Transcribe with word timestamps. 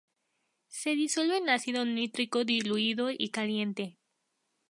Se 0.69 0.95
disuelve 0.95 1.37
en 1.37 1.49
ácido 1.49 1.85
nítrico 1.85 2.43
diluido 2.43 3.11
y 3.15 3.29
caliente. 3.29 3.99